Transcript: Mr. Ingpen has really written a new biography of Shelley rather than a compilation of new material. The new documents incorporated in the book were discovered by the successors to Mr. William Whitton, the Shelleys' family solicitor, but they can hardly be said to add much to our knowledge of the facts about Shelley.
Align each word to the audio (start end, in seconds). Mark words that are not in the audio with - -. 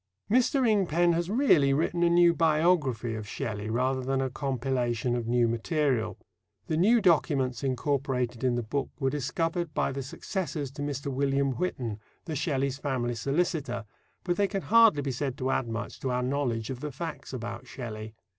Mr. 0.31 0.67
Ingpen 0.67 1.13
has 1.13 1.29
really 1.29 1.75
written 1.75 2.01
a 2.01 2.09
new 2.09 2.33
biography 2.33 3.13
of 3.13 3.27
Shelley 3.27 3.69
rather 3.69 4.01
than 4.01 4.19
a 4.19 4.31
compilation 4.31 5.15
of 5.15 5.27
new 5.27 5.47
material. 5.47 6.17
The 6.65 6.75
new 6.75 7.01
documents 7.01 7.63
incorporated 7.63 8.43
in 8.43 8.55
the 8.55 8.63
book 8.63 8.89
were 8.99 9.11
discovered 9.11 9.75
by 9.75 9.91
the 9.91 10.01
successors 10.01 10.71
to 10.71 10.81
Mr. 10.81 11.13
William 11.13 11.51
Whitton, 11.51 11.99
the 12.25 12.35
Shelleys' 12.35 12.79
family 12.79 13.13
solicitor, 13.13 13.85
but 14.23 14.37
they 14.37 14.47
can 14.47 14.63
hardly 14.63 15.03
be 15.03 15.11
said 15.11 15.37
to 15.37 15.51
add 15.51 15.67
much 15.67 15.99
to 15.99 16.09
our 16.09 16.23
knowledge 16.23 16.71
of 16.71 16.79
the 16.79 16.91
facts 16.91 17.31
about 17.31 17.67
Shelley. 17.67 18.15